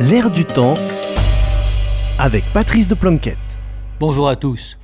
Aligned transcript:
L'air 0.00 0.28
du 0.28 0.44
temps 0.44 0.74
avec 2.18 2.42
Patrice 2.52 2.88
de 2.88 2.96
Planquette. 2.96 3.38
Bonjour 4.00 4.26
à 4.26 4.34
tous. 4.34 4.76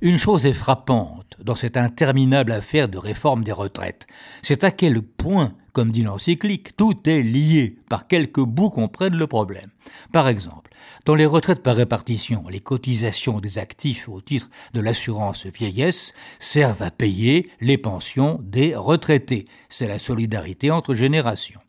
Une 0.00 0.18
chose 0.18 0.44
est 0.44 0.52
frappante 0.52 1.36
dans 1.40 1.54
cette 1.54 1.76
interminable 1.76 2.50
affaire 2.50 2.88
de 2.88 2.98
réforme 2.98 3.44
des 3.44 3.52
retraites. 3.52 4.08
C'est 4.42 4.64
à 4.64 4.72
quel 4.72 5.02
point, 5.02 5.54
comme 5.72 5.92
dit 5.92 6.02
l'encyclique, 6.02 6.76
tout 6.76 7.08
est 7.08 7.22
lié 7.22 7.76
par 7.88 8.08
quelques 8.08 8.40
bouts 8.40 8.70
qu'on 8.70 8.88
prenne 8.88 9.14
le 9.14 9.28
problème. 9.28 9.70
Par 10.10 10.26
exemple, 10.26 10.72
dans 11.04 11.14
les 11.14 11.26
retraites 11.26 11.62
par 11.62 11.76
répartition, 11.76 12.48
les 12.50 12.58
cotisations 12.58 13.38
des 13.38 13.58
actifs 13.58 14.08
au 14.08 14.20
titre 14.20 14.50
de 14.74 14.80
l'assurance 14.80 15.46
vieillesse 15.46 16.12
servent 16.40 16.82
à 16.82 16.90
payer 16.90 17.48
les 17.60 17.78
pensions 17.78 18.40
des 18.42 18.74
retraités. 18.74 19.46
C'est 19.68 19.86
la 19.86 20.00
solidarité 20.00 20.72
entre 20.72 20.92
générations. 20.92 21.60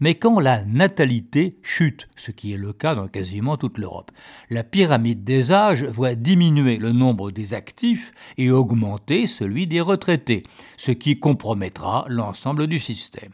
Mais 0.00 0.14
quand 0.14 0.40
la 0.40 0.64
natalité 0.64 1.58
chute, 1.62 2.08
ce 2.16 2.30
qui 2.30 2.52
est 2.52 2.58
le 2.58 2.72
cas 2.72 2.94
dans 2.94 3.08
quasiment 3.08 3.56
toute 3.56 3.78
l'Europe, 3.78 4.10
la 4.50 4.64
pyramide 4.64 5.24
des 5.24 5.52
âges 5.52 5.84
voit 5.84 6.14
diminuer 6.14 6.76
le 6.76 6.92
nombre 6.92 7.30
des 7.30 7.54
actifs 7.54 8.12
et 8.38 8.50
augmenter 8.50 9.26
celui 9.26 9.66
des 9.66 9.80
retraités, 9.80 10.42
ce 10.76 10.92
qui 10.92 11.18
compromettra 11.18 12.04
l'ensemble 12.08 12.66
du 12.66 12.78
système. 12.78 13.32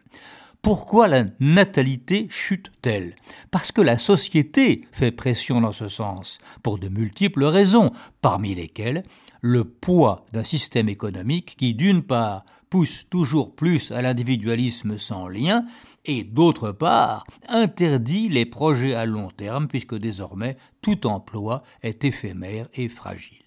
Pourquoi 0.63 1.09
la 1.09 1.25
natalité 1.41 2.29
chute-t-elle? 2.31 3.17
Parce 3.51 3.73
que 3.73 3.81
la 3.81 3.99
société 3.99 4.87
fait 4.93 5.11
pression 5.11 5.61
dans 5.61 5.73
ce 5.73 5.89
sens, 5.89 6.39
pour 6.63 6.79
de 6.79 6.89
multiples 6.89 7.43
raisons, 7.43 7.91
parmi 8.21 8.55
lesquelles 8.55 9.03
le 9.41 9.65
poids 9.65 10.25
d'un 10.33 10.45
système 10.45 10.89
économique 10.89 11.57
qui, 11.57 11.75
d'une 11.75 12.05
part, 12.05 12.45
pousse 12.71 13.09
toujours 13.11 13.57
plus 13.57 13.91
à 13.91 14.03
l'individualisme 14.03 14.99
sans 14.99 15.27
lien, 15.27 15.65
et 16.05 16.23
d'autre 16.23 16.71
part, 16.71 17.27
interdit 17.49 18.29
les 18.29 18.47
projets 18.47 18.95
à 18.95 19.05
long 19.05 19.31
terme, 19.31 19.67
puisque 19.67 19.97
désormais 19.97 20.57
tout 20.81 21.09
emploi 21.09 21.65
est 21.83 22.05
éphémère 22.05 22.69
et 22.75 22.89
fragile. 22.89 23.43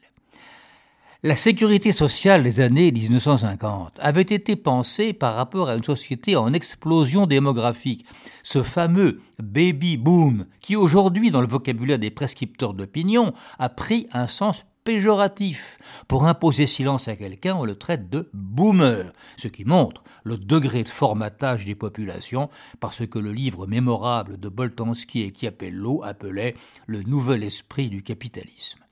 La 1.25 1.35
sécurité 1.35 1.91
sociale 1.91 2.43
des 2.43 2.59
années 2.59 2.91
1950 2.91 3.93
avait 3.97 4.21
été 4.21 4.55
pensée 4.55 5.11
par 5.11 5.33
rapport 5.33 5.69
à 5.69 5.75
une 5.75 5.83
société 5.83 6.35
en 6.35 6.53
explosion 6.53 7.25
démographique, 7.25 8.05
ce 8.43 8.61
fameux 8.61 9.19
baby 9.39 9.97
boom 9.97 10.45
qui 10.61 10.75
aujourd'hui 10.75 11.31
dans 11.31 11.41
le 11.41 11.47
vocabulaire 11.47 11.97
des 11.97 12.11
prescripteurs 12.11 12.75
d'opinion 12.75 13.33
a 13.57 13.69
pris 13.69 14.07
un 14.13 14.27
sens 14.27 14.65
péjoratif. 14.83 15.79
Pour 16.07 16.27
imposer 16.27 16.67
silence 16.67 17.07
à 17.07 17.15
quelqu'un, 17.15 17.55
on 17.55 17.65
le 17.65 17.73
traite 17.73 18.07
de 18.07 18.29
boomer, 18.35 19.11
ce 19.37 19.47
qui 19.47 19.65
montre 19.65 20.03
le 20.23 20.37
degré 20.37 20.83
de 20.83 20.89
formatage 20.89 21.65
des 21.65 21.73
populations, 21.73 22.51
parce 22.79 23.07
que 23.07 23.17
le 23.17 23.31
livre 23.31 23.65
mémorable 23.65 24.39
de 24.39 24.47
Boltanski 24.47 25.21
et 25.21 25.33
Chiapello 25.35 26.03
appelait 26.03 26.53
le 26.85 27.01
nouvel 27.01 27.43
esprit 27.43 27.87
du 27.87 28.03
capitalisme. 28.03 28.84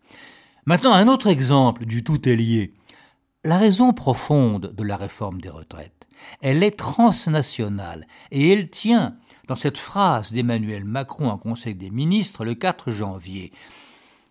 Maintenant, 0.66 0.94
un 0.94 1.10
autre 1.10 1.28
exemple 1.28 1.86
du 1.86 2.06
tout 2.06 2.30
est 2.30 2.38
lié. 2.38 2.74
La 3.44 3.58
raison 3.58 3.92
profonde 3.92 4.74
de 4.74 4.84
la 4.84 4.96
réforme 4.96 5.42
des 5.42 5.50
retraites, 5.50 6.08
elle 6.42 6.64
est 6.64 6.78
transnationale 6.78 8.08
et 8.32 8.54
elle 8.54 8.70
tient 8.70 9.18
dans 9.50 9.56
cette 9.56 9.78
phrase 9.78 10.32
d'Emmanuel 10.32 10.86
Macron 10.86 11.28
en 11.28 11.38
Conseil 11.38 11.76
des 11.76 11.90
ministres 11.90 12.46
le 12.46 12.56
4 12.56 12.92
janvier. 12.92 13.52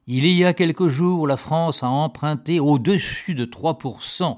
Il 0.07 0.27
y 0.27 0.47
a 0.47 0.55
quelques 0.55 0.89
jours, 0.89 1.27
la 1.27 1.37
France 1.37 1.83
a 1.83 1.89
emprunté 1.89 2.61
au-dessus 2.61 3.35
de 3.35 3.45
3%. 3.45 4.35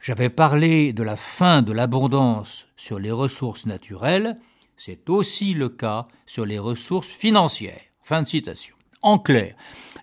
J'avais 0.00 0.30
parlé 0.30 0.92
de 0.92 1.02
la 1.02 1.16
fin 1.16 1.62
de 1.62 1.72
l'abondance 1.72 2.68
sur 2.76 3.00
les 3.00 3.10
ressources 3.10 3.66
naturelles, 3.66 4.38
c'est 4.76 5.10
aussi 5.10 5.52
le 5.54 5.68
cas 5.68 6.06
sur 6.26 6.46
les 6.46 6.60
ressources 6.60 7.08
financières. 7.08 7.80
Fin 8.04 8.22
de 8.22 8.28
citation. 8.28 8.77
En 9.02 9.18
clair, 9.18 9.54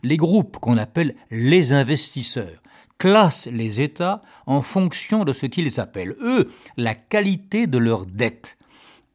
les 0.04 0.18
groupes 0.18 0.58
qu'on 0.58 0.78
appelle 0.78 1.16
les 1.32 1.74
investisseurs 1.74 2.62
classent 2.98 3.48
les 3.48 3.82
États 3.82 4.22
en 4.46 4.62
fonction 4.62 5.26
de 5.26 5.34
ce 5.34 5.46
qu'ils 5.46 5.80
appellent, 5.80 6.16
eux, 6.22 6.50
la 6.78 6.96
qualité 6.96 7.68
de 7.68 7.78
leur 7.78 8.06
dette. 8.06 8.58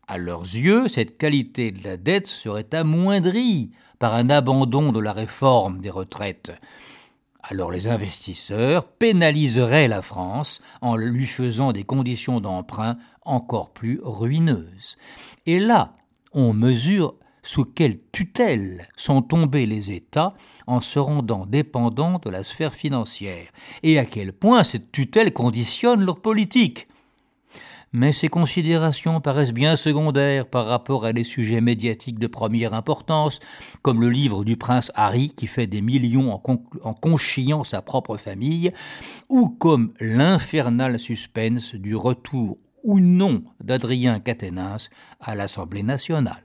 À 0.06 0.18
leurs 0.18 0.42
yeux, 0.42 0.88
cette 0.88 1.16
qualité 1.16 1.70
de 1.70 1.84
la 1.84 1.96
dette 1.96 2.26
serait 2.26 2.74
amoindrie 2.74 3.70
par 3.98 4.14
un 4.14 4.28
abandon 4.28 4.92
de 4.92 5.00
la 5.00 5.12
réforme 5.12 5.80
des 5.80 5.90
retraites. 5.90 6.52
Alors 7.42 7.70
les 7.70 7.88
investisseurs 7.88 8.86
pénaliseraient 8.86 9.88
la 9.88 10.02
France 10.02 10.60
en 10.82 10.96
lui 10.96 11.26
faisant 11.26 11.72
des 11.72 11.84
conditions 11.84 12.40
d'emprunt 12.40 12.98
encore 13.24 13.70
plus 13.70 14.00
ruineuses. 14.02 14.96
Et 15.46 15.58
là, 15.58 15.94
on 16.32 16.52
mesure 16.52 17.14
sous 17.50 17.64
quelle 17.64 17.98
tutelle 18.12 18.86
sont 18.96 19.22
tombés 19.22 19.66
les 19.66 19.90
États 19.90 20.28
en 20.68 20.80
se 20.80 21.00
rendant 21.00 21.46
dépendants 21.46 22.20
de 22.24 22.30
la 22.30 22.44
sphère 22.44 22.74
financière, 22.74 23.48
et 23.82 23.98
à 23.98 24.04
quel 24.04 24.32
point 24.32 24.62
cette 24.62 24.92
tutelle 24.92 25.32
conditionne 25.32 26.04
leur 26.04 26.20
politique. 26.20 26.86
Mais 27.92 28.12
ces 28.12 28.28
considérations 28.28 29.20
paraissent 29.20 29.52
bien 29.52 29.74
secondaires 29.74 30.46
par 30.46 30.66
rapport 30.66 31.04
à 31.04 31.12
des 31.12 31.24
sujets 31.24 31.60
médiatiques 31.60 32.20
de 32.20 32.28
première 32.28 32.72
importance, 32.72 33.40
comme 33.82 34.00
le 34.00 34.10
livre 34.10 34.44
du 34.44 34.56
prince 34.56 34.92
Harry 34.94 35.30
qui 35.30 35.48
fait 35.48 35.66
des 35.66 35.80
millions 35.80 36.32
en, 36.32 36.94
conchiant 36.94 37.64
sa 37.64 37.82
propre 37.82 38.16
famille, 38.16 38.70
ou 39.28 39.48
comme 39.48 39.92
l'infernal 39.98 41.00
suspense 41.00 41.74
du 41.74 41.96
retour 41.96 42.58
ou 42.84 43.00
non 43.00 43.42
d'Adrien 43.58 44.20
Quatennens 44.20 44.88
à 45.18 45.34
l'Assemblée 45.34 45.82
nationale. 45.82 46.44